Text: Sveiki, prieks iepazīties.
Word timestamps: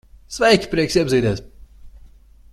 Sveiki, 0.37 0.69
prieks 0.71 0.97
iepazīties. 0.99 1.45